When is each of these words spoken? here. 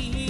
here. 0.00 0.29